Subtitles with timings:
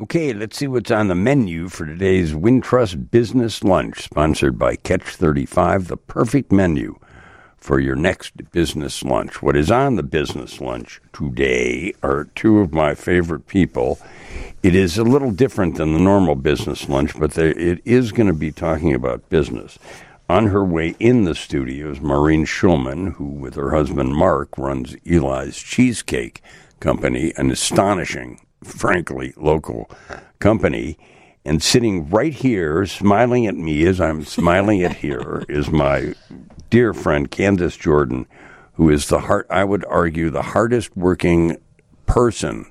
[0.00, 5.04] Okay, let's see what's on the menu for today's Wintrust Business Lunch, sponsored by Catch
[5.04, 6.98] 35, the perfect menu
[7.56, 9.40] for your next business lunch.
[9.40, 14.00] What is on the business lunch today are two of my favorite people.
[14.64, 18.32] It is a little different than the normal business lunch, but it is going to
[18.34, 19.78] be talking about business.
[20.28, 24.96] On her way in the studio is Maureen Schulman, who, with her husband Mark, runs
[25.06, 26.42] Eli's Cheesecake
[26.80, 29.90] Company, an astonishing frankly, local
[30.38, 30.98] company.
[31.44, 36.14] And sitting right here, smiling at me as I'm smiling at here, is my
[36.70, 38.26] dear friend Candace Jordan,
[38.74, 41.58] who is the heart, I would argue, the hardest working
[42.06, 42.66] person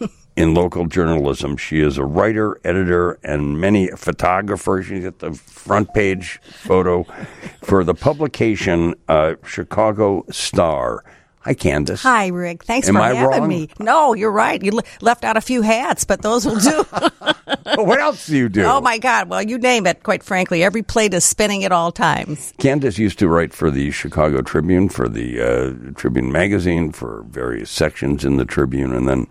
[0.36, 1.56] in local journalism.
[1.56, 4.82] She is a writer, editor, and many photographer.
[4.82, 7.04] She's at the front page photo
[7.62, 11.04] for the publication uh, Chicago Star.
[11.44, 12.02] Hi, Candace.
[12.02, 12.64] Hi, Rick.
[12.64, 13.48] Thanks Am for I having wrong?
[13.48, 13.68] me.
[13.78, 14.62] No, you're right.
[14.62, 16.82] You left out a few hats, but those will do.
[17.82, 18.62] what else do you do?
[18.64, 19.28] oh my God!
[19.28, 20.02] Well, you name it.
[20.04, 22.54] Quite frankly, every plate is spinning at all times.
[22.58, 27.70] Candace used to write for the Chicago Tribune, for the uh, Tribune magazine, for various
[27.70, 29.26] sections in the Tribune, and then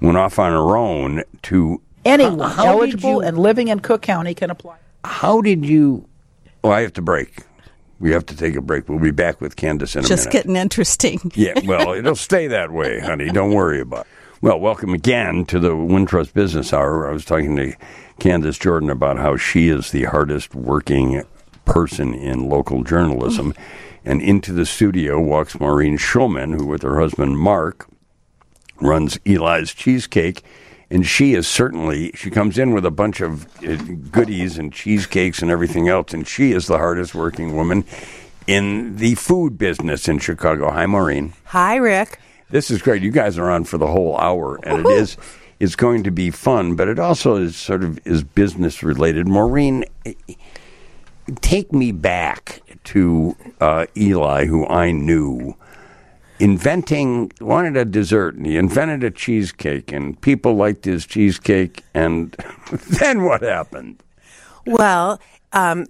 [0.00, 1.82] went off on her own to.
[2.04, 4.76] Anyone How- how eligible you- and living in Cook County can apply.
[5.04, 6.08] How did you?
[6.64, 7.42] Oh, I have to break.
[8.00, 8.88] We have to take a break.
[8.88, 10.22] We'll be back with Candace in a Just minute.
[10.22, 11.32] Just getting interesting.
[11.34, 13.30] Yeah, well, it'll stay that way, honey.
[13.30, 14.06] Don't worry about it.
[14.40, 17.08] Well, welcome again to the Wintrust Business Hour.
[17.08, 17.74] I was talking to
[18.20, 21.24] Candace Jordan about how she is the hardest working
[21.64, 23.52] person in local journalism.
[23.52, 23.56] Mm.
[24.04, 27.88] And into the studio walks Maureen Schulman, who, with her husband Mark,
[28.80, 30.44] runs Eli's Cheesecake.
[30.90, 33.76] And she is certainly, she comes in with a bunch of uh,
[34.10, 36.14] goodies and cheesecakes and everything else.
[36.14, 37.84] And she is the hardest working woman
[38.46, 40.70] in the food business in Chicago.
[40.70, 41.34] Hi, Maureen.
[41.44, 42.18] Hi, Rick.
[42.50, 43.02] This is great.
[43.02, 45.18] You guys are on for the whole hour, and it is
[45.60, 49.28] it's going to be fun, but it also is sort of is business related.
[49.28, 49.84] Maureen,
[51.42, 55.56] take me back to uh, Eli, who I knew.
[56.40, 61.82] Inventing wanted a dessert, and he invented a cheesecake, and people liked his cheesecake.
[61.94, 62.32] And
[63.00, 64.02] then what happened?
[64.66, 65.20] Well,
[65.52, 65.86] um,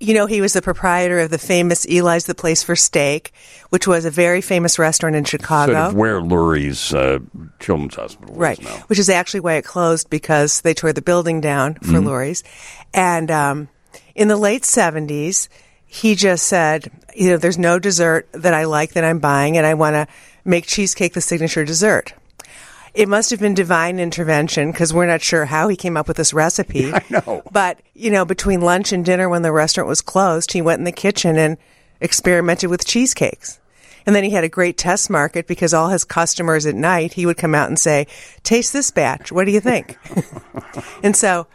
[0.00, 3.32] you know, he was the proprietor of the famous Eli's The Place for Steak,
[3.70, 5.72] which was a very famous restaurant in Chicago.
[5.72, 7.20] Sort of where Lurie's uh,
[7.60, 8.58] Children's Hospital right.
[8.58, 8.76] is now.
[8.88, 12.08] Which is actually why it closed because they tore the building down for Mm-hmm.
[12.08, 12.44] Lurie's.
[12.92, 13.68] And um,
[14.14, 15.48] in the late 70s,
[15.94, 19.64] he just said, you know, there's no dessert that I like that I'm buying, and
[19.64, 20.08] I want to
[20.44, 22.14] make cheesecake the signature dessert.
[22.94, 26.16] It must have been divine intervention because we're not sure how he came up with
[26.16, 26.92] this recipe.
[26.92, 27.42] I know.
[27.52, 30.84] But, you know, between lunch and dinner when the restaurant was closed, he went in
[30.84, 31.58] the kitchen and
[32.00, 33.60] experimented with cheesecakes.
[34.04, 37.24] And then he had a great test market because all his customers at night, he
[37.24, 38.08] would come out and say,
[38.42, 39.30] Taste this batch.
[39.30, 39.96] What do you think?
[41.04, 41.46] and so,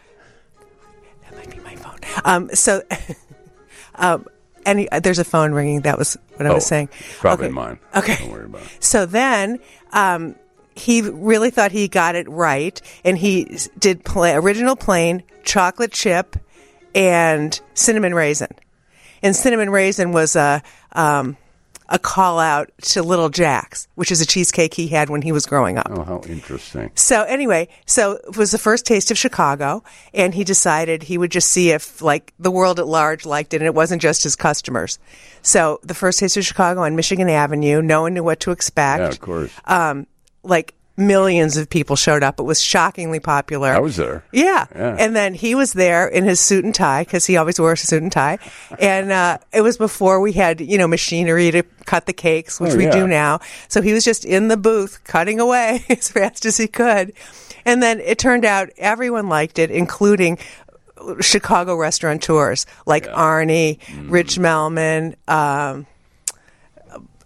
[1.23, 1.99] that might be my phone.
[2.23, 2.83] Um, so,
[3.99, 4.25] um,
[4.65, 5.81] and he, there's a phone ringing.
[5.81, 6.89] That was what I was Oh, saying.
[7.19, 7.53] Probably Okay.
[7.53, 7.79] mine.
[7.95, 8.15] Okay.
[8.19, 8.67] Don't worry about it.
[8.83, 9.59] So then,
[9.93, 10.35] um,
[10.75, 15.91] he really thought he got it right, and he s- did pla- original plain chocolate
[15.91, 16.35] chip
[16.95, 18.49] and cinnamon raisin.
[19.21, 20.61] And cinnamon raisin was a
[20.93, 21.35] um,
[21.89, 25.45] a call out to Little Jack's, which is a cheesecake he had when he was
[25.45, 25.87] growing up.
[25.89, 26.91] Oh, how interesting.
[26.95, 29.83] So anyway, so it was the first taste of Chicago,
[30.13, 33.57] and he decided he would just see if like the world at large liked it,
[33.57, 34.99] and it wasn't just his customers.
[35.41, 39.01] So the first taste of Chicago on Michigan Avenue, no one knew what to expect.
[39.01, 39.51] Yeah, of course.
[39.65, 40.05] Um,
[40.43, 42.39] like millions of people showed up.
[42.39, 43.69] It was shockingly popular.
[43.73, 44.23] I was there.
[44.31, 44.65] Yeah.
[44.75, 44.95] Yeah.
[44.99, 47.87] And then he was there in his suit and tie because he always wears a
[47.87, 48.37] suit and tie.
[48.77, 52.73] And uh, it was before we had, you know, machinery to cut the cakes, which
[52.73, 52.91] Oh, we yeah.
[52.91, 53.39] do now.
[53.69, 57.13] So he was just in the booth cutting away as fast as he could.
[57.65, 60.37] And then it turned out everyone liked it, including
[61.21, 64.11] Chicago restaurateurs like Arnie, Mm.
[64.11, 65.85] Rich Melman, um,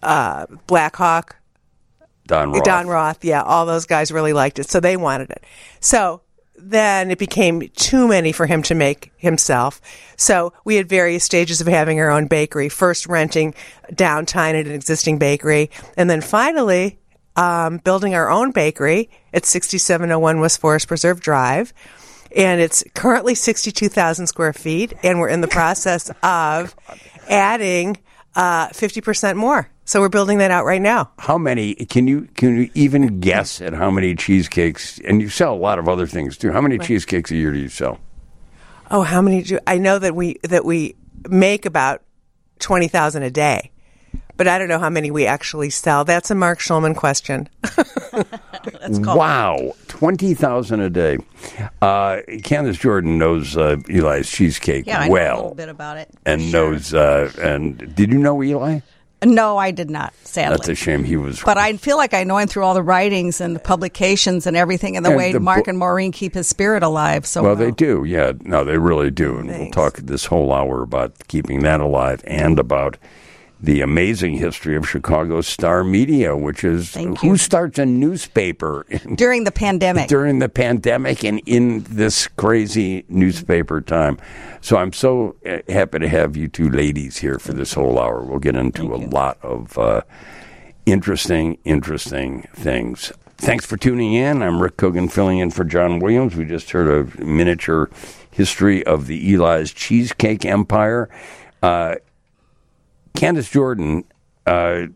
[0.02, 1.36] uh, Blackhawk.
[2.26, 2.64] Don Roth.
[2.64, 5.44] Don Roth, yeah, all those guys really liked it, so they wanted it.
[5.80, 6.22] So
[6.56, 9.80] then it became too many for him to make himself.
[10.16, 12.68] So we had various stages of having our own bakery.
[12.68, 13.54] First, renting
[13.94, 16.98] downtown at an existing bakery, and then finally
[17.36, 21.72] um, building our own bakery at 6701 West Forest Preserve Drive.
[22.36, 26.74] And it's currently 62,000 square feet, and we're in the process of
[27.28, 27.98] adding
[28.34, 29.68] uh, 50% more.
[29.86, 31.10] So we're building that out right now.
[31.18, 31.74] How many?
[31.74, 34.98] Can you can you even guess at how many cheesecakes?
[35.04, 36.52] And you sell a lot of other things too.
[36.52, 37.98] How many cheesecakes a year do you sell?
[38.90, 40.94] Oh, how many do I know that we that we
[41.28, 42.02] make about
[42.60, 43.72] twenty thousand a day,
[44.38, 46.04] but I don't know how many we actually sell.
[46.04, 47.48] That's a Mark Schulman question.
[48.88, 51.18] wow, twenty thousand a day.
[51.82, 55.98] Uh, Candace Jordan knows uh, Eli's cheesecake Yeah, I know well, a little bit about
[55.98, 56.10] it.
[56.24, 56.70] and Sure.
[56.72, 56.94] knows.
[56.94, 58.80] Uh, and did you know Eli?
[59.22, 60.12] No, I did not.
[60.24, 61.04] Sadly, That's a shame.
[61.04, 61.42] He was.
[61.42, 64.56] But I feel like I know him through all the writings and the publications and
[64.56, 67.26] everything, and the And way the Mark bo- and Maureen keep his spirit alive.
[67.26, 68.04] So well, they do.
[68.04, 69.38] Yeah, no, they really do.
[69.38, 72.98] And we'll talk this whole hour about keeping that alive and about
[73.60, 77.36] the amazing history of Chicago Star Media, which is Thank who you.
[77.36, 80.08] starts a newspaper in during the pandemic.
[80.08, 84.18] during the pandemic and in this crazy newspaper time.
[84.60, 88.22] So I'm so uh, happy to have you two ladies here for this whole hour.
[88.22, 90.02] We'll get into a lot of uh,
[90.86, 93.12] interesting, interesting things.
[93.36, 94.42] Thanks for tuning in.
[94.42, 96.36] I'm Rick Kogan filling in for John Williams.
[96.36, 97.90] We just heard a miniature
[98.30, 101.08] history of the Eli's Cheesecake Empire.
[101.62, 101.96] Uh,
[103.16, 104.04] Candace Jordan
[104.46, 104.86] uh,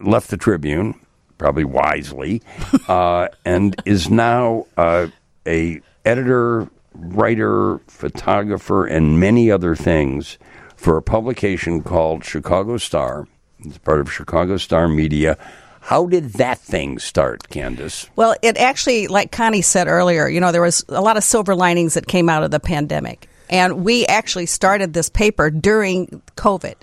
[0.00, 0.94] left the Tribune,
[1.38, 2.42] probably wisely,
[2.88, 5.06] uh, and is now uh,
[5.46, 10.38] a editor, writer, photographer, and many other things
[10.76, 13.26] for a publication called Chicago Star.
[13.60, 15.38] It's part of Chicago Star Media.
[15.80, 18.08] How did that thing start, Candace?
[18.14, 21.54] Well, it actually, like Connie said earlier, you know, there was a lot of silver
[21.54, 23.28] linings that came out of the pandemic.
[23.50, 26.74] And we actually started this paper during COVID,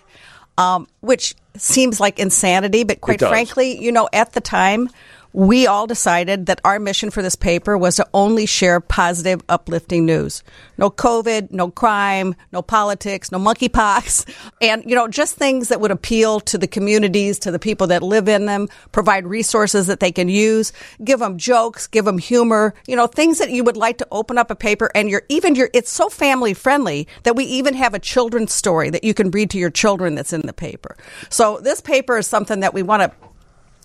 [0.60, 4.90] um, which seems like insanity, but quite frankly, you know, at the time,
[5.34, 10.06] we all decided that our mission for this paper was to only share positive, uplifting
[10.06, 10.44] news.
[10.78, 14.28] No COVID, no crime, no politics, no monkeypox,
[14.62, 18.02] and, you know, just things that would appeal to the communities, to the people that
[18.02, 20.74] live in them, provide resources that they can use,
[21.04, 24.38] give them jokes, give them humor, you know, things that you would like to open
[24.38, 27.94] up a paper and you're even, you're, it's so family friendly that we even have
[27.94, 30.98] a children's story that you can read to your children that's in the paper.
[31.30, 33.29] So this paper is something that we want to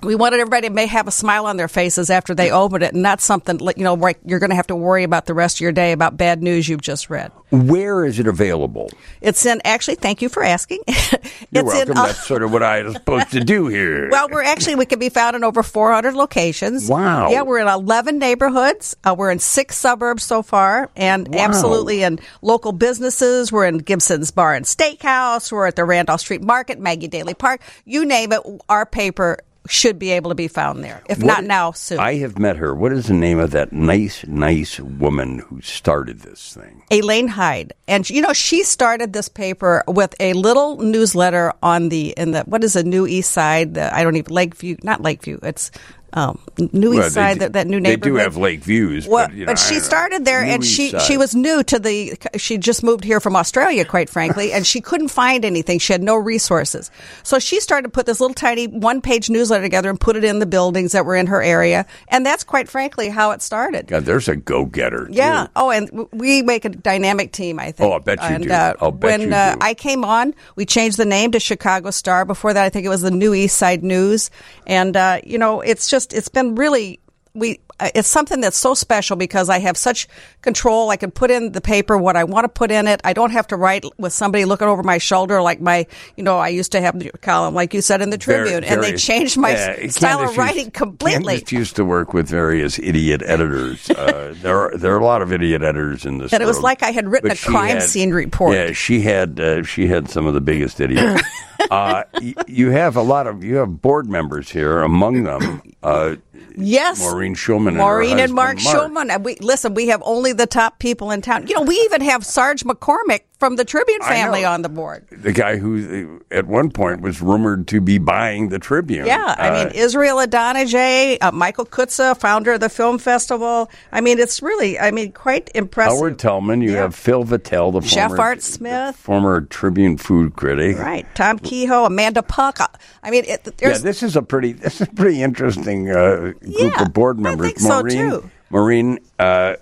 [0.04, 2.92] we wanted everybody to may have a smile on their faces after they open it,
[2.92, 5.34] and not something like, you know like you're going to have to worry about the
[5.34, 7.30] rest of your day about bad news you've just read.
[7.50, 8.90] Where is it available?
[9.20, 9.94] It's in actually.
[9.96, 10.80] Thank you for asking.
[11.52, 11.92] You're welcome.
[11.92, 11.98] in.
[11.98, 14.10] uh, That's sort of what I was supposed to do here.
[14.12, 16.88] well, we're actually we can be found in over 400 locations.
[16.88, 17.30] Wow.
[17.30, 18.96] Yeah, we're in 11 neighborhoods.
[19.04, 21.44] Uh, we're in six suburbs so far, and Wow.
[21.44, 23.52] absolutely in local businesses.
[23.52, 25.52] We're in Gibson's Bar and Steakhouse.
[25.52, 27.60] We're at the Randolph Street Market, Maggie Daley Park.
[27.84, 31.02] You name it, our paper should be able to be found there.
[31.08, 31.98] If not now, soon.
[31.98, 32.74] I have met her.
[32.74, 36.82] What is the name of that nice, nice woman who started this thing?
[36.90, 42.10] Elaine Hyde, and you know she started this paper with a little newsletter on the
[42.16, 43.74] in the what is the New East Side?
[43.74, 45.38] The, I don't even Lakeview, not Lakeview.
[45.42, 45.70] It's
[46.14, 46.38] um,
[46.72, 47.34] New East they Side.
[47.34, 48.18] do- that, that new They neighborhood.
[48.18, 50.72] do have lake views, Well, but, you know, but she started there, New and East
[50.74, 51.02] she Side.
[51.02, 52.16] she was new to the.
[52.36, 55.78] She just moved here from Australia, quite frankly, and she couldn't find anything.
[55.78, 56.90] She had no resources,
[57.22, 60.24] so she started to put this little tiny one page newsletter together and put it
[60.24, 63.86] in the buildings that were in her area, and that's quite frankly how it started.
[63.88, 65.08] God, there's a go getter.
[65.10, 65.48] Yeah.
[65.56, 67.58] Oh, and we make a dynamic team.
[67.58, 67.90] I think.
[67.90, 68.52] Oh, I bet you and, do.
[68.52, 69.58] Uh, I'll bet when you uh, do.
[69.62, 72.24] I came on, we changed the name to Chicago Star.
[72.24, 74.30] Before that, I think it was the New East Side News.
[74.66, 77.00] And uh, you know, it's just it's been really
[77.34, 77.60] we.
[77.80, 80.06] It's something that's so special because I have such
[80.42, 80.90] control.
[80.90, 83.00] I can put in the paper what I want to put in it.
[83.04, 85.86] I don't have to write with somebody looking over my shoulder like my,
[86.16, 88.82] you know, I used to have the column like you said in the Tribune, and
[88.82, 91.34] they changed my Yeah, style of writing completely.
[91.34, 93.90] Candace used to work with various idiot editors.
[93.90, 96.32] Uh, there are there are a lot of idiot editors in this.
[96.32, 98.54] And it was like I had written a crime had- scene report.
[98.54, 101.22] Yeah, she had uh, she had some of the biggest idiots.
[101.70, 104.80] uh, y- you have a lot of you have board members here.
[104.82, 106.16] Among them, uh,
[106.56, 108.76] Yes, Maureen Schulman and Maureen and Mark, Mark.
[108.76, 109.24] Schulman.
[109.24, 109.74] We listen.
[109.74, 111.46] We have only the top people in town.
[111.46, 115.06] You know, we even have Sarge McCormick from the Tribune family on the board.
[115.10, 119.04] the guy who uh, at one point was rumored to be buying the Tribune.
[119.06, 123.70] Yeah, I Uh, mean Israel Idonije, uh, Michael Kutza, founder of the film festival.
[123.92, 125.98] I mean, it's really, I mean, quite impressive.
[125.98, 126.62] Howard Tullman.
[126.62, 126.82] You Yeah.
[126.84, 128.96] have Phil Vettel, the Chef former, Art Smith.
[128.96, 130.78] former Tribune food critic.
[130.78, 132.60] Right, Tom Kehoe, Amanda Puck.
[132.60, 132.68] Uh,
[133.02, 136.36] I mean, it, Yeah, this is a pretty this is a pretty interesting uh, group
[136.42, 137.46] Yeah, of board I members.
[137.48, 138.30] think so, Maureen, too.
[138.48, 139.56] Maureen, uh,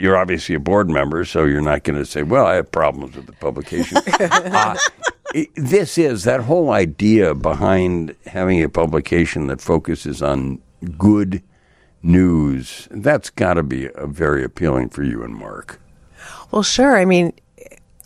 [0.00, 3.16] you're obviously a board member, so you're not going to say, "Well, I have problems
[3.16, 4.76] with the publication." uh,
[5.56, 10.60] this is that whole idea behind having a publication that focuses on
[10.96, 11.42] good
[12.02, 12.88] news.
[12.90, 15.78] That's got to be uh, very appealing for you and Mark.
[16.50, 16.96] Well, sure.
[16.96, 17.34] I mean,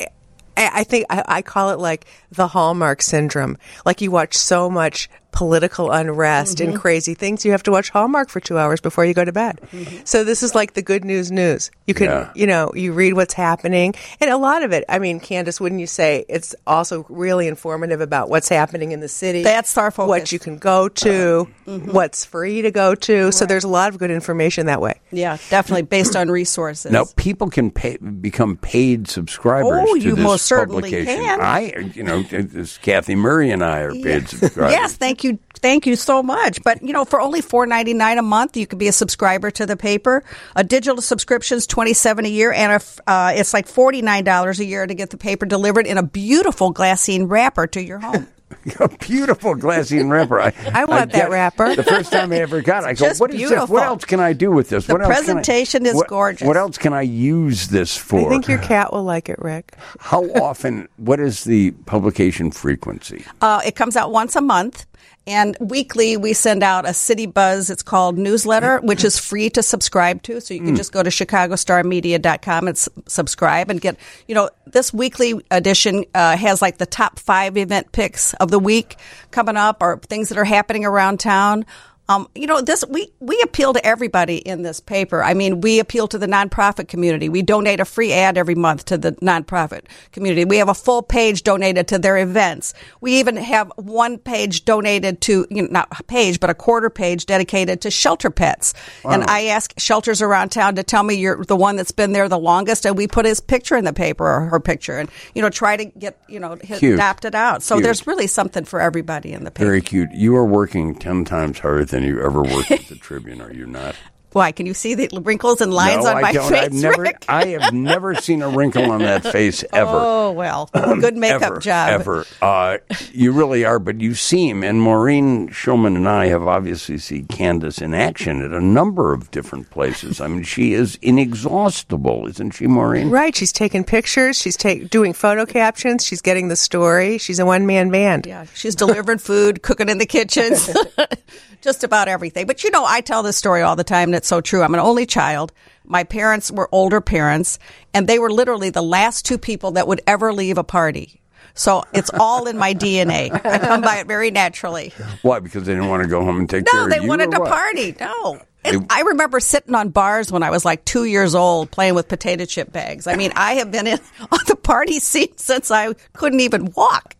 [0.00, 0.08] I
[0.56, 3.56] I think I, I call it like the Hallmark syndrome.
[3.86, 6.80] Like you watch so much political unrest and mm-hmm.
[6.80, 9.58] crazy things, you have to watch Hallmark for two hours before you go to bed.
[9.72, 10.04] Mm-hmm.
[10.04, 11.72] So this is like the good news news.
[11.86, 12.30] You can, Yeah.
[12.34, 14.84] you know, you read what's happening, and a lot of it.
[14.88, 19.08] I mean, Candace, wouldn't you say it's also really informative about what's happening in the
[19.08, 19.42] city?
[19.42, 20.08] That's our focus.
[20.08, 21.92] What you can go to, mm-hmm.
[21.92, 23.32] what's free to go to.
[23.32, 25.00] So there's a lot of good information that way.
[25.10, 26.92] Yeah, definitely based on resources.
[26.92, 31.24] Now, people can pay, become paid subscribers Oh, to you this most certainly publication.
[31.24, 31.40] can.
[31.40, 34.72] I, you know, this Kathy Murray and I are paid subscribers.
[34.72, 35.23] Yes, thank you,
[35.54, 36.62] thank you so much.
[36.62, 39.50] But you know, for only four ninety nine a month, you could be a subscriber
[39.52, 40.22] to the paper.
[40.56, 44.02] A digital subscription is twenty seven a year, and a, f- uh, it's like forty
[44.02, 47.82] nine dollars a year to get the paper delivered in a beautiful glassine wrapper to
[47.82, 48.26] your home.
[48.80, 50.40] a beautiful glassine wrapper.
[50.40, 51.74] I, I want that wrapper.
[51.74, 53.68] The first time I ever got it, I go, Just what is this?
[53.68, 54.86] What else can I do with this?
[54.86, 56.46] The what else I- presentation is what- gorgeous.
[56.46, 58.26] What else can I use this for?
[58.26, 59.74] I think your cat will like it, Rick.
[59.98, 63.24] How often, what is the publication frequency?
[63.40, 64.86] Uh, it comes out once a month.
[65.26, 67.70] And weekly, we send out a City Buzz.
[67.70, 70.40] It's called newsletter, which is free to subscribe to.
[70.40, 73.96] So you can just go to chicagostarmedia.com and s- subscribe and get,
[74.28, 78.58] you know, this weekly edition uh, has like the top five event picks of the
[78.58, 78.96] week
[79.30, 81.64] coming up or things that are happening around town.
[82.08, 85.22] Um, you know, this we we appeal to everybody in this paper.
[85.22, 87.30] I mean, we appeal to the nonprofit community.
[87.30, 90.44] We donate a free ad every month to the nonprofit community.
[90.44, 92.74] We have a full page donated to their events.
[93.00, 96.90] We even have one page donated to you know, not a page, but a quarter
[96.90, 98.74] page dedicated to shelter pets.
[99.04, 102.28] And I ask shelters around town to tell me you're the one that's been there
[102.28, 105.40] the longest, and we put his picture in the paper or her picture, and you
[105.40, 107.62] know, try to get you know his- adopt it out.
[107.62, 107.84] So Cute.
[107.84, 109.64] there's really something for everybody in the paper.
[109.64, 110.10] Very cute.
[110.12, 113.66] You are working 10 times harder than you ever worked at the Tribune, are you
[113.66, 113.94] not?
[114.34, 114.50] Why?
[114.52, 116.50] Can you see the wrinkles and lines no, on I my don't.
[116.50, 116.64] face?
[116.64, 117.24] I've never, Rick?
[117.28, 119.90] I have never seen a wrinkle on that face ever.
[119.92, 121.90] Oh well, good makeup ever, job.
[121.90, 122.26] Ever.
[122.42, 122.78] Uh,
[123.12, 127.80] you really are, but you seem, and Maureen Schulman and I have obviously seen Candace
[127.80, 130.20] in action at a number of different places.
[130.20, 133.10] I mean, she is inexhaustible, isn't she, Maureen?
[133.10, 133.36] Right.
[133.36, 134.36] She's taking pictures.
[134.36, 136.04] She's take, doing photo captions.
[136.04, 137.18] She's getting the story.
[137.18, 138.26] She's a one man band.
[138.26, 140.68] Yeah, she's delivering food, cooking in the kitchens,
[141.60, 142.46] just about everything.
[142.46, 144.62] But you know, I tell this story all the time, and so true.
[144.62, 145.52] I'm an only child.
[145.84, 147.58] My parents were older parents,
[147.92, 151.20] and they were literally the last two people that would ever leave a party.
[151.54, 153.30] So it's all in my DNA.
[153.44, 154.92] I come by it very naturally.
[155.22, 155.38] Why?
[155.38, 157.48] Because they didn't want to go home and take care No, they wanted to what?
[157.48, 157.94] party.
[158.00, 158.40] No.
[158.64, 162.08] And I remember sitting on bars when I was like two years old playing with
[162.08, 163.06] potato chip bags.
[163.06, 163.98] I mean, I have been in
[164.32, 167.14] on the party scene since I couldn't even walk.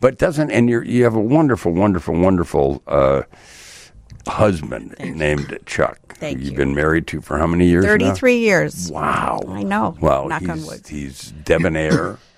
[0.00, 3.22] But doesn't and you you have a wonderful, wonderful, wonderful uh,
[4.26, 5.99] husband named Chuck.
[6.20, 6.56] Thank You've you.
[6.56, 7.84] been married to for how many years?
[7.84, 7.90] now?
[7.92, 8.90] 33 years.
[8.92, 9.40] Wow.
[9.48, 9.96] I know.
[10.00, 10.86] Well, Knock he's, on wood.
[10.86, 12.18] he's debonair.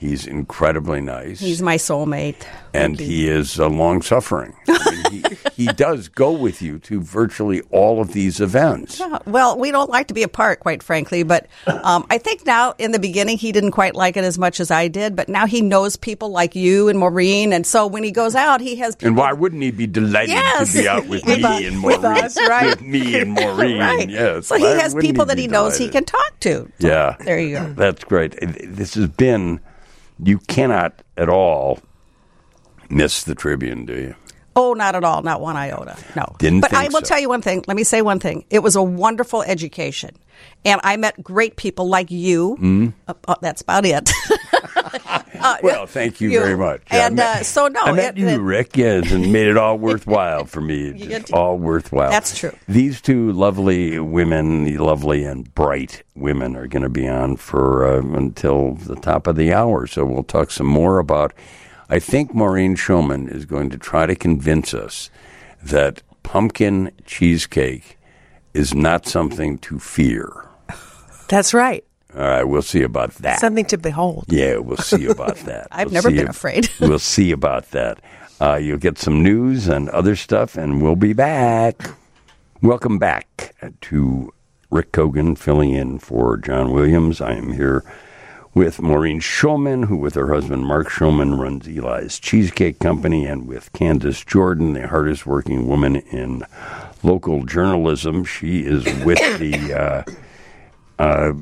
[0.00, 1.38] he's incredibly nice.
[1.40, 2.46] He's my soulmate.
[2.72, 4.54] and he is uh, long suffering.
[4.66, 8.98] I mean, he, he does go with you to virtually all of these events.
[8.98, 11.22] Yeah, Well, we don't like to be apart, quite frankly.
[11.22, 14.58] But um, I think now, in the beginning, he didn't quite like it as much
[14.58, 15.14] as I did.
[15.14, 18.60] But now he knows people like you and Maureen, and so when he goes out,
[18.62, 19.08] he has people.
[19.08, 20.72] And why wouldn't he be delighted Yes.
[20.72, 22.24] to be out with With me and with Maureen?
[22.24, 22.66] us, right.
[22.70, 24.08] With me and Maureen, right.
[24.08, 24.46] yes.
[24.46, 26.70] So he Why has people that be he knows he can talk to.
[26.80, 27.16] So Yeah.
[27.20, 27.72] There you go.
[27.74, 28.38] That's great.
[28.40, 29.60] This has been,
[30.22, 31.78] you cannot at all
[32.88, 34.14] miss the Tribune, do you?
[34.56, 35.22] Oh, not at all.
[35.22, 35.96] Not one iota.
[36.16, 36.34] No.
[36.38, 37.06] Didn't but I will so.
[37.06, 37.64] tell you one thing.
[37.66, 38.44] Let me say one thing.
[38.50, 40.16] It was a wonderful education.
[40.64, 42.56] And I met great people like you.
[42.56, 42.88] Hmm?
[43.08, 44.10] Uh, uh, that's about it.
[45.62, 46.40] Well, thank you, you.
[46.40, 46.82] very much.
[46.90, 49.56] And, met, uh, so, no, I met it- you, it- Rick, yes, and made it
[49.56, 50.92] all worthwhile for me.
[51.08, 52.10] Just all worthwhile.
[52.10, 52.52] That's true.
[52.68, 58.02] These two lovely women, lovely and bright women, are going to be on for uh,
[58.16, 59.86] until the top of the hour.
[59.86, 61.32] So we'll talk some more about.
[61.88, 65.10] I think Maureen Schulman is going to try to convince us
[65.62, 67.98] that pumpkin cheesecake
[68.54, 70.30] is not something to fear.
[71.28, 71.84] That's right.
[72.14, 73.38] All right, we'll see about that.
[73.38, 74.24] Something to behold.
[74.28, 75.68] Yeah, we'll see about that.
[75.70, 76.68] I've We'll never been ab- afraid.
[76.80, 78.00] we'll see about that.
[78.40, 81.90] Uh, you'll get some news and other stuff, and we'll be back.
[82.62, 84.32] Welcome back to
[84.70, 87.20] Rick Kogan filling in for John Williams.
[87.20, 87.84] I am here
[88.54, 93.72] with Maureen Schulman, who, with her husband Mark Schulman, runs Eli's Cheesecake Company, and with
[93.72, 96.42] Candace Jordan, the hardest working woman in
[97.02, 98.24] local journalism.
[98.24, 100.04] She is with the.
[100.98, 101.32] Uh,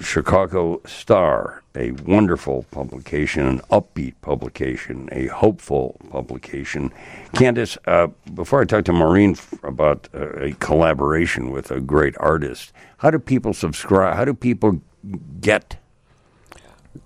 [0.00, 6.90] Chicago Star, a wonderful publication, an upbeat publication, a hopeful publication.
[7.34, 12.72] Candace, uh, before I talk to Maureen about uh, a collaboration with a great artist,
[12.98, 14.16] how do people subscribe?
[14.16, 14.80] How do people
[15.40, 15.76] get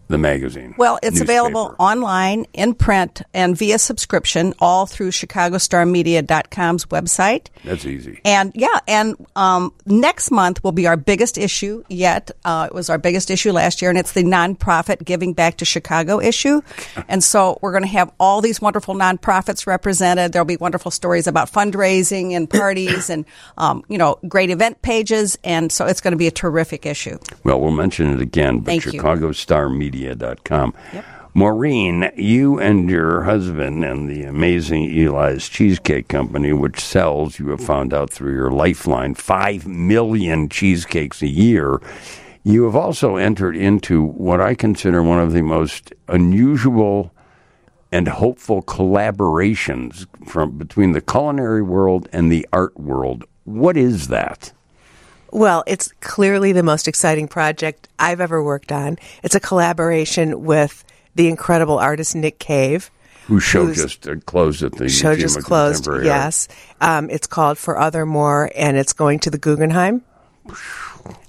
[0.08, 0.74] the magazine?
[0.78, 1.32] Well, it's newspaper?
[1.32, 7.48] available online, in print, and via subscription, all through ChicagoStarMedia.com's website.
[7.64, 8.20] That's easy.
[8.24, 12.30] And yeah, and um, next month will be our biggest issue yet.
[12.44, 15.64] Uh, it was our biggest issue last year, and it's the nonprofit Giving Back to
[15.64, 16.62] Chicago issue.
[17.08, 20.32] and so we're going to have all these wonderful nonprofits represented.
[20.32, 23.24] There'll be wonderful stories about fundraising and parties and,
[23.58, 25.38] um, you know, great event pages.
[25.44, 27.18] And so it's going to be a terrific issue.
[27.44, 29.00] Well, we'll mention it again, but Thank you.
[29.96, 30.74] ChicagoStarMedia.com.
[31.34, 37.60] Maureen, you and your husband and the amazing Eli's Cheesecake Company, which sells, you have
[37.60, 41.78] found out through your lifeline, 5 million cheesecakes a year.
[42.42, 47.12] You have also entered into what I consider one of the most unusual
[47.92, 53.24] and hopeful collaborations from between the culinary world and the art world.
[53.44, 54.52] What is that?
[55.32, 58.98] Well, it's clearly the most exciting project I've ever worked on.
[59.22, 62.90] It's a collaboration with the incredible artist Nick Cave.
[63.26, 65.84] Whose show just uh, closed at the show Museum just of closed.
[65.84, 66.22] Contemporary Art.
[66.24, 66.48] Yes,
[66.80, 70.02] um, it's called Forothermore, and it's going to the Guggenheim.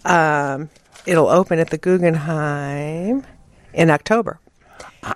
[0.06, 0.70] Um,
[1.08, 3.26] it'll open at the Guggenheim
[3.74, 4.40] in October.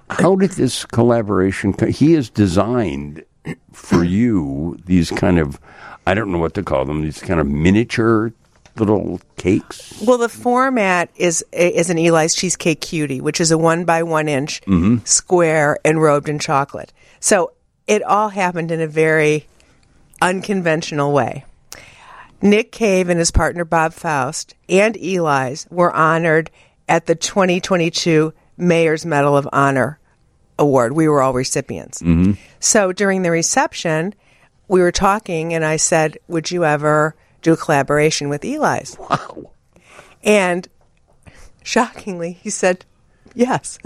[0.09, 1.73] How did this collaboration?
[1.73, 3.25] co- He has designed
[3.73, 5.59] for you these kind of,
[6.07, 8.33] I don't know what to call them, these kind of miniature
[8.75, 10.01] little cakes.
[10.06, 14.28] Well, the format is is an Eli's cheesecake cutie, which is a one by one
[14.28, 15.04] inch mm-hmm.
[15.06, 16.94] square enrobed in chocolate.
[17.20, 17.54] So
[17.88, 19.48] it all happened in a very
[20.22, 21.46] unconventional way.
[22.42, 26.50] Nick Cave and his partner Bob Faust and Eli's were honored
[26.90, 30.00] at the 2022 Mayor's Medal of Honor
[30.58, 30.94] award.
[30.94, 32.01] We were all recipients.
[32.01, 32.34] Mm-hmm.
[32.60, 34.13] So during the reception,
[34.68, 38.98] we were talking, and I said, Would you ever do a collaboration with Eli's?
[39.00, 39.51] Wow.
[40.24, 40.67] And
[41.63, 42.86] shockingly, he said,
[43.33, 43.79] Yes.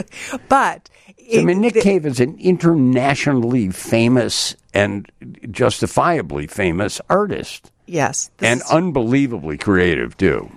[0.49, 0.89] but.
[1.33, 5.09] I mean, Nick it- Cave is an internationally famous and
[5.51, 8.29] justifiably famous artist, Yes.
[8.39, 10.51] And is- unbelievably creative too.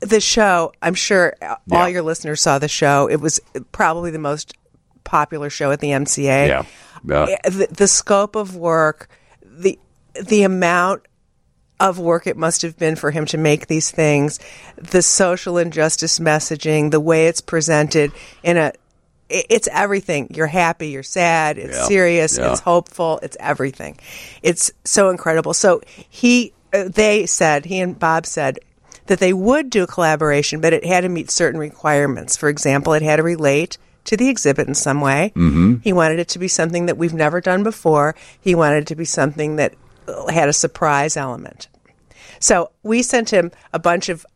[0.00, 1.56] the show, I'm sure Yeah.
[1.72, 3.08] all your listeners saw the show.
[3.08, 3.40] It was
[3.72, 4.54] probably the most
[5.04, 6.46] popular show at the MCA.
[6.46, 6.64] Yeah.
[7.06, 7.36] Yeah.
[7.44, 9.08] The, the scope of work,
[9.42, 9.78] the
[10.20, 11.02] the amount
[11.88, 14.38] of work it must have been for him to make these things,
[14.76, 18.12] the social injustice messaging, the way it's presented
[18.42, 18.72] in a
[19.34, 20.28] it's everything.
[20.34, 21.84] You're happy, you're sad, it's Yeah.
[21.86, 22.50] serious, Yeah.
[22.50, 23.96] it's hopeful, it's everything.
[24.42, 25.54] It's so incredible.
[25.54, 28.58] So he, uh, they said, he and Bob said
[29.06, 32.36] that they would do a collaboration, but it had to meet certain requirements.
[32.36, 35.32] For example, it had to relate to the exhibit in some way.
[35.34, 35.76] Mm-hmm.
[35.82, 38.14] He wanted it to be something that we've never done before.
[38.38, 39.72] He wanted it to be something that
[40.30, 41.68] had a surprise element.
[42.38, 44.26] So we sent him a bunch of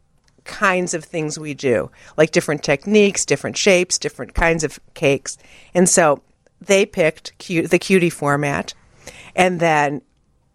[0.44, 5.37] kinds of things we do, like different techniques, different shapes, different kinds of cakes.
[5.74, 6.22] And so
[6.61, 8.74] they picked the cutie format,
[9.35, 10.02] and then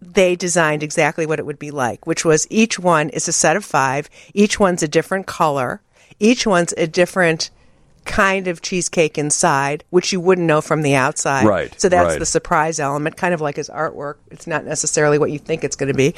[0.01, 3.55] they designed exactly what it would be like, which was each one is a set
[3.55, 5.81] of five, each one's a different color,
[6.19, 7.51] each one's a different
[8.05, 11.45] kind of cheesecake inside, which you wouldn't know from the outside.
[11.45, 12.19] Right, So that's right.
[12.19, 14.15] the surprise element, kind of like his artwork.
[14.29, 16.15] It's not necessarily what you think it's going to be,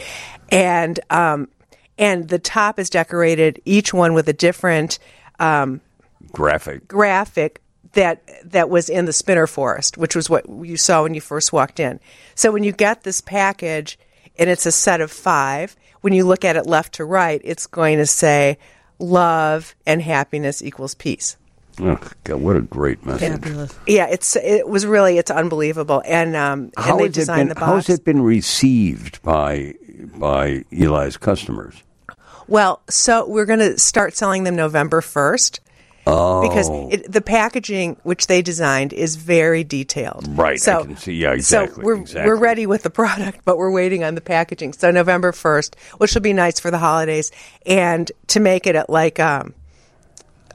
[0.49, 1.49] and um,
[1.97, 4.99] and the top is decorated each one with a different
[5.39, 5.81] um,
[6.31, 6.87] Graphic.
[6.87, 7.61] graphic
[7.93, 11.53] that that was in the spinner forest, which was what you saw when you first
[11.53, 11.99] walked in.
[12.35, 13.99] So when you get this package
[14.37, 17.67] and it's a set of five, when you look at it left to right, it's
[17.67, 18.57] going to say
[18.99, 21.37] love and happiness equals peace.
[21.81, 23.31] Oh, God, what a great message.
[23.41, 23.75] Fabulous.
[23.88, 27.65] Yeah, it's it was really it's unbelievable, and um, How and they designed been, the
[27.65, 27.88] how box.
[27.88, 29.73] has it been received by
[30.15, 31.75] by Eli's customers?
[32.47, 35.59] Well, so we're going to start selling them November 1st.
[36.05, 40.25] Oh, Because it, the packaging, which they designed, is very detailed.
[40.38, 42.27] Right, I So, can see- yeah, exactly, So we're, exactly.
[42.29, 44.73] we're ready with the product, but we're waiting on the packaging.
[44.73, 47.31] So November 1st, which will be nice for the holidays,
[47.65, 49.53] and to make it at like, um,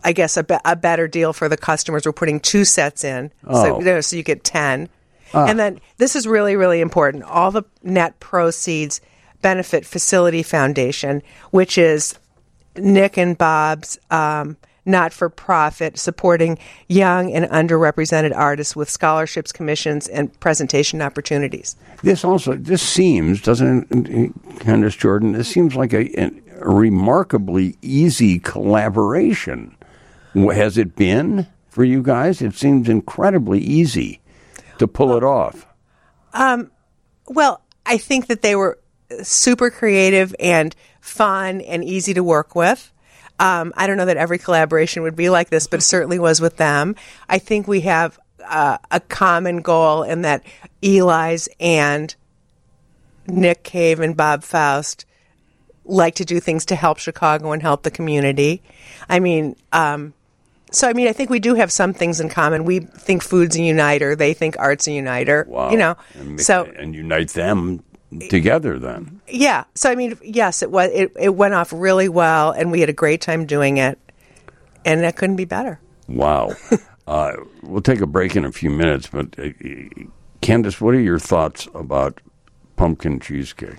[0.09, 3.31] I guess, a, be- a better deal for the customers, we're putting two sets in.
[3.47, 3.63] Oh.
[3.63, 4.89] So, you know, so you get 10.
[5.35, 7.25] And then this is really, really important.
[7.25, 9.03] All the net proceeds
[9.43, 12.19] benefit Facility Foundation, which is
[12.75, 16.57] Nick and Bob's um, not for profit supporting
[16.89, 21.77] young and underrepresented artists with scholarships, commissions, and presentation opportunities.
[22.03, 25.33] this also this seems doesn't it, Candace Jordan?
[25.33, 26.31] This seems like a, a
[26.67, 29.75] remarkably easy collaboration.
[30.49, 32.41] Has it been for you guys?
[32.43, 34.21] It seems incredibly easy
[34.79, 35.67] to pull it off.
[37.29, 38.79] Well, I think that they were
[39.23, 42.93] super creative and fun and easy to work with.
[43.41, 46.41] Um, I don't know that every collaboration would be like this, but it certainly was
[46.41, 46.97] with them.
[47.29, 50.45] I think we have uh, a common goal in that
[50.83, 52.15] Eli's and
[53.27, 55.05] Nick Cave and Bob Faust
[55.85, 58.63] like to do things to help Chicago and help the community.
[59.09, 60.13] I mean, um,
[60.71, 62.65] so I mean, I think we do have some things in common.
[62.65, 65.47] We think food's a uniter; they think art's a uniter.
[65.49, 65.71] Wow.
[65.71, 67.83] You know, and, so and unite them
[68.29, 69.21] together then.
[69.29, 69.65] yeah.
[69.75, 70.91] So I mean, yes, it was.
[70.93, 73.99] It, it went off really well, and we had a great time doing it,
[74.85, 75.81] and it couldn't be better.
[76.09, 76.53] Wow.
[77.07, 79.49] uh, we'll take a break in a few minutes, but uh,
[80.41, 82.21] Candace, what are your thoughts about
[82.77, 83.79] pumpkin cheesecake?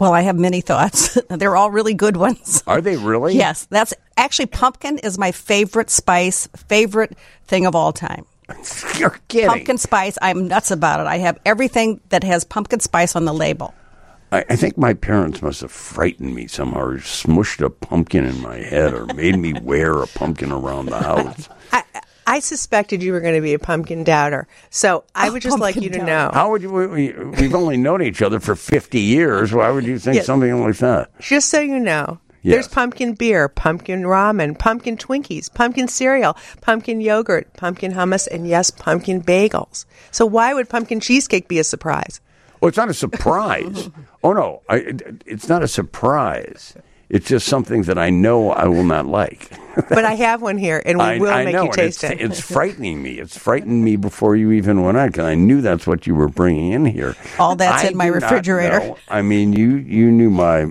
[0.00, 1.18] Well, I have many thoughts.
[1.28, 2.64] They're all really good ones.
[2.66, 3.36] Are they really?
[3.36, 8.24] Yes, that's actually pumpkin is my favorite spice, favorite thing of all time.
[8.98, 9.48] You're kidding.
[9.48, 11.06] Pumpkin spice, I'm nuts about it.
[11.06, 13.74] I have everything that has pumpkin spice on the label.
[14.32, 18.40] I, I think my parents must have frightened me somehow, or smushed a pumpkin in
[18.40, 21.48] my head, or made me wear a pumpkin around the house.
[21.72, 22.00] I, I
[22.38, 25.90] suspected you were going to be a pumpkin doubter, so I would just like you
[25.90, 26.04] to doubter.
[26.06, 26.30] know.
[26.32, 26.70] How would you?
[26.72, 29.52] We, we've only known each other for fifty years.
[29.52, 30.26] Why would you think Yes.
[30.26, 31.10] something like that?
[31.18, 32.54] Just so you know, Yes.
[32.54, 38.70] there's pumpkin beer, pumpkin ramen, pumpkin Twinkies, pumpkin cereal, pumpkin yogurt, pumpkin hummus, and yes,
[38.70, 39.84] pumpkin bagels.
[40.12, 42.20] So why would pumpkin cheesecake be a surprise?
[42.60, 43.90] Well, it's not a surprise.
[44.22, 44.94] oh no, I,
[45.26, 46.74] it's not a surprise.
[47.10, 49.50] It's just something that I know I will not like.
[49.88, 52.12] But I have one here, and we I, will I make know, you taste it's,
[52.12, 52.20] it.
[52.20, 53.18] It's frightening me.
[53.20, 56.28] It's frightened me before you even went out because I knew that's what you were
[56.28, 57.14] bringing in here.
[57.38, 58.94] All that's I in my refrigerator.
[59.08, 60.66] I mean, you you knew my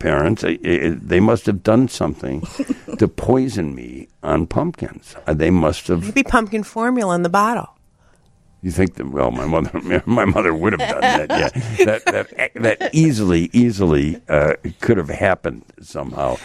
[0.00, 0.42] parents.
[0.44, 2.42] I- I- they must have done something
[2.98, 5.14] to poison me on pumpkins.
[5.26, 6.02] Uh, They must have.
[6.04, 7.68] Maybe pumpkin formula in the bottle.
[8.62, 9.08] You think that?
[9.08, 11.30] Well, my mother, my mother would have done that.
[11.30, 16.36] Yeah, that that that easily, easily uh, could have happened somehow.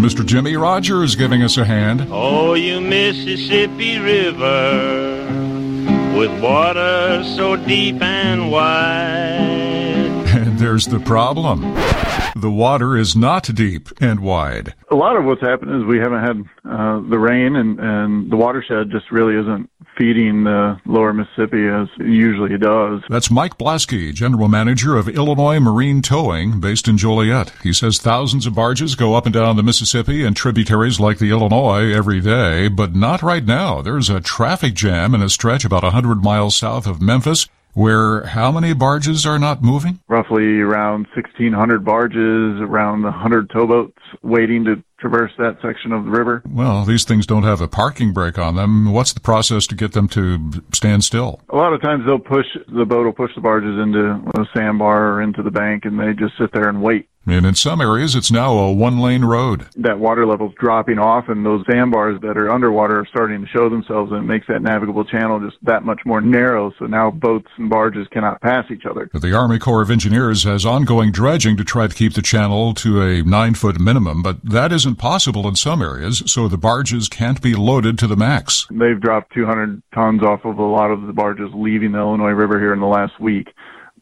[0.00, 0.24] Mr.
[0.24, 2.06] Jimmie Rodgers giving us a hand.
[2.10, 5.26] Oh, you Mississippi River,
[6.16, 9.57] with water so deep and wide.
[10.78, 11.62] And there's the problem.
[12.36, 14.74] The water is not deep and wide.
[14.92, 18.36] a lot of what's happened is we haven't had uh, the rain, and, and the
[18.36, 23.02] watershed just really isn't feeding the lower Mississippi as it usually does.
[23.08, 27.52] That's Mike Blasky, General Manager of Illinois Marine Towing, based in Joliet.
[27.64, 31.30] He says thousands of barges go up and down the Mississippi and tributaries like the
[31.30, 33.82] Illinois every day, but not right now.
[33.82, 38.50] There's a traffic jam in a stretch about 100 miles south of Memphis where how
[38.50, 40.00] many barges are not moving?
[40.08, 46.42] Roughly around 1,600 barges, around 100 towboats waiting to traverse that section of the river.
[46.48, 48.92] Well, these things don't have a parking brake on them.
[48.92, 51.40] What's the process to get them to stand still?
[51.50, 55.14] A lot of times they'll push, the boat will push the barges into a sandbar
[55.14, 57.08] or into the bank, and they just sit there and wait.
[57.30, 59.66] And in some areas, it's now a one lane road.
[59.76, 63.68] That water level's dropping off, and those sandbars that are underwater are starting to show
[63.68, 66.72] themselves, and it makes that navigable channel just that much more narrow.
[66.78, 69.10] So now boats and barges cannot pass each other.
[69.12, 73.02] The Army Corps of Engineers has ongoing dredging to try to keep the channel to
[73.02, 77.42] a nine foot minimum, but that isn't possible in some areas, so the barges can't
[77.42, 78.66] be loaded to the max.
[78.70, 82.58] They've dropped 200 tons off of a lot of the barges leaving the Illinois River
[82.58, 83.48] here in the last week.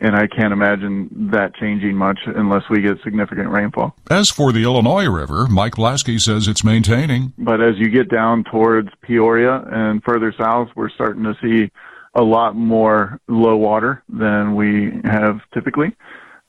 [0.01, 3.97] And I can't imagine that changing much unless we get significant rainfall.
[4.11, 7.33] As for the Illinois River, Mike Blasky says it's maintaining.
[7.39, 11.71] But as you get down towards Peoria and further south, we're starting to see
[12.15, 15.95] a lot more low water than we have typically.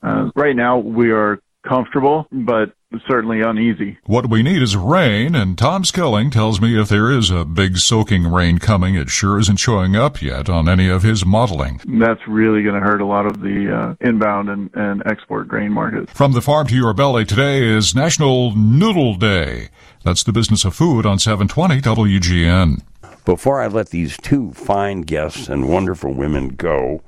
[0.02, 2.72] Uh, right now, we are comfortable, but
[3.06, 3.98] certainly uneasy.
[4.06, 7.76] What we need is rain, and Tom Skilling tells me if there is a big
[7.78, 11.80] soaking rain coming, it sure isn't showing up yet on any of his modeling.
[11.86, 15.72] That's really going to hurt a lot of the uh, inbound and, and export grain
[15.72, 16.12] markets.
[16.12, 19.68] From the farm to your belly today is National Noodle Day.
[20.04, 22.82] That's the business of food on 720 WGN.
[23.24, 27.02] Before I let these two fine guests and wonderful women go,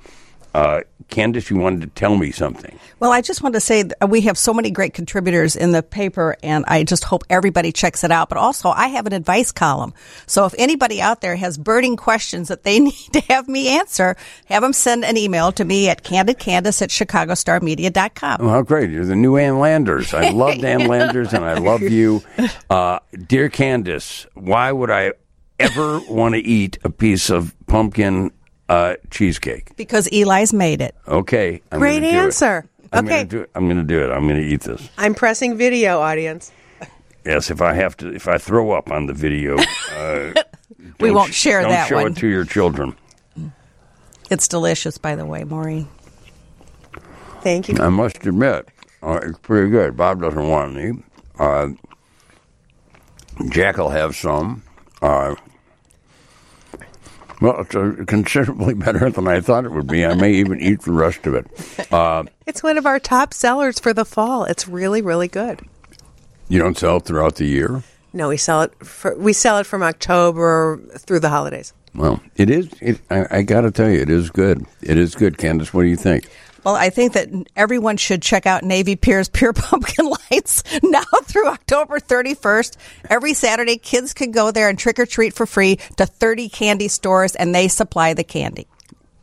[0.55, 2.79] uh, Candace, you wanted to tell me something.
[3.01, 5.83] Well, I just want to say that we have so many great contributors in the
[5.83, 8.29] paper, and I just hope everybody checks it out.
[8.29, 9.93] But also, I have an advice column.
[10.27, 14.17] So if anybody out there has burning questions that they need to have me answer,
[14.47, 18.39] have them send an email to me at candidcandace at chicagostarmedia.com.
[18.41, 18.91] Oh, how great.
[18.91, 20.15] You're the new Ann Landers.
[20.15, 22.23] I loved Ann Landers, and I love you.
[22.69, 25.13] Uh, dear Candace, why would I
[25.59, 28.31] ever want to eat a piece of pumpkin
[28.71, 29.77] uh, cheesecake?
[29.77, 30.95] Because Eli's made it.
[31.07, 31.61] Okay.
[31.71, 32.21] I'm Great gonna do it.
[32.21, 32.65] answer.
[32.93, 33.17] I'm okay.
[33.19, 33.51] Gonna do it.
[33.55, 34.11] I'm going to do it.
[34.11, 34.89] I'm going to eat this.
[34.99, 36.51] I'm pressing video, audience.
[37.25, 39.57] Yes, if I have to, if I throw up on the video,
[39.95, 40.33] uh,
[40.99, 42.13] We don't won't sh- share don't that show one.
[42.13, 42.97] it to your children.
[44.31, 45.89] It's delicious, by the way, Maureen.
[47.43, 47.77] Thank you.
[47.79, 48.69] I must admit,
[49.03, 49.97] uh, it's pretty good.
[49.97, 51.03] Bob doesn't want any.
[51.39, 51.69] Uh,
[53.51, 54.63] Jack will have some.
[55.03, 55.35] Uh,
[57.41, 60.05] well, it's uh, considerably better than I thought it would be.
[60.05, 61.93] I may even eat the rest of it.
[61.93, 64.45] Uh, It's one of our top sellers for the fall.
[64.45, 65.61] It's really, really good.
[66.49, 67.85] you don't sell it throughout the year?
[68.13, 68.75] No, we sell it.
[68.85, 71.73] For, we sell it from October through the holidays.
[71.95, 72.69] Well, it is.
[72.81, 74.67] It, I, I got to tell you, it is good.
[74.83, 75.39] It is good.
[75.39, 76.29] Candace, what do you think?
[76.65, 81.49] Well, I think that everyone should check out Navy Pier's Pure Pumpkin Lights now through
[81.49, 82.77] October 31st.
[83.09, 86.89] Every Saturday, kids can go there and trick or treat for free to 30 candy
[86.89, 88.67] stores, and they supply the candy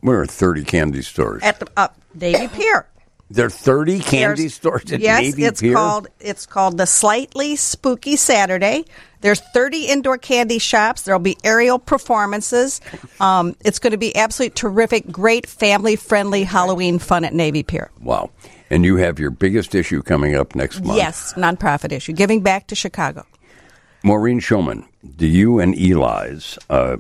[0.02, 1.44] Where are 30 candy stores?
[1.44, 2.88] at the uh, Navy Pier.
[3.30, 5.74] There are 30 candy There's- stores at yes, Navy it's Pier?
[5.74, 8.86] called it's called the Slightly Spooky Saturday.
[9.20, 11.02] There's 30 indoor candy shops.
[11.02, 12.80] There'll be aerial performances.
[13.20, 17.90] Um, it's going to be absolutely terrific, great family friendly Halloween fun at Navy Pier.
[18.02, 18.30] Wow.
[18.70, 20.98] And you have your biggest issue coming up next month.
[20.98, 23.26] Yes, nonprofit issue, giving back to Chicago.
[24.04, 24.86] Maureen Schulman,
[25.18, 26.98] do you and Eli's, uh,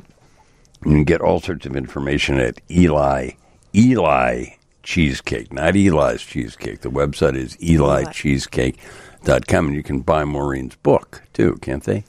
[0.85, 3.31] you can get all sorts of information at Eli,
[3.75, 4.45] Eli
[4.87, 6.79] Cheesecake, not Eli's Cheesecake.
[6.79, 12.05] The website is elicheesecake.com, and you can buy Maureen's book, too, can't they?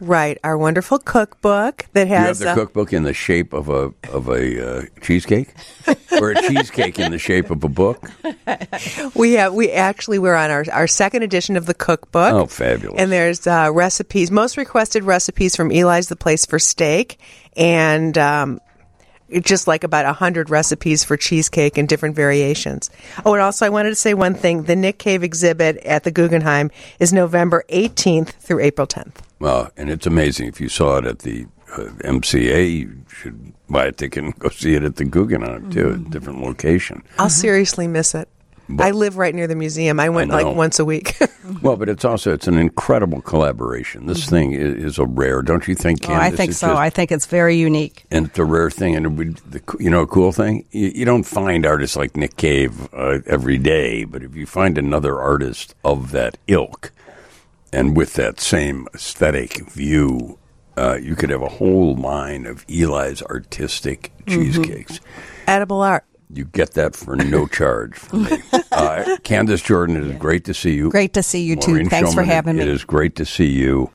[0.00, 3.68] Right, our wonderful cookbook that You have has the uh, cookbook in the shape of
[3.68, 5.54] a of a uh, cheesecake,
[6.18, 8.10] or a cheesecake in the shape of a book.
[9.14, 12.32] we have we actually we're on our our second edition of the cookbook.
[12.32, 12.98] Oh, fabulous!
[12.98, 17.18] And there's uh, recipes, most requested recipes from Eli's The Place for Steak,
[17.54, 18.62] and um,
[19.42, 22.90] just like about a hundred recipes for cheesecake and different variations.
[23.24, 26.10] Oh, and also I wanted to say one thing: the Nick Cave exhibit at the
[26.10, 26.70] Guggenheim
[27.00, 29.16] is November 18th through April 10th.
[29.38, 30.46] Well, and it's amazing.
[30.48, 34.48] If you saw it at the uh, MCA, you should buy a ticket and go
[34.48, 36.06] see it at the Guggenheim too, Mm-hmm.
[36.06, 37.02] a different location.
[37.18, 38.28] I'll seriously miss it.
[38.78, 40.00] I live right near the museum.
[40.00, 41.16] I went I like once a week.
[41.60, 44.06] Well, but it's also it's an incredible collaboration.
[44.06, 46.00] This thing is, is a rare, don't you think?
[46.00, 46.12] Mm-hmm.
[46.12, 46.36] Oh, I Candace?
[46.38, 46.68] think It's so.
[46.68, 48.06] just- I think it's very unique.
[48.10, 48.96] and it's a rare thing.
[48.96, 52.16] And it would, the, you know, a cool thing, you, you don't find artists like
[52.16, 56.92] Nick Cave uh, every day, but if you find another artist of that ilk
[57.74, 60.38] and with that same aesthetic view,
[60.78, 64.42] uh, you could have a whole line of Eli's artistic Mm-hmm.
[64.42, 65.00] cheesecakes.
[65.46, 66.04] Edible art.
[66.32, 68.38] You get that for no charge from me.
[68.72, 70.90] Uh, Candace Jordan, it is great to see you.
[70.90, 71.72] Great to see you too.
[71.72, 72.62] Maureen Thanks for having me.
[72.62, 73.90] It is great to see you.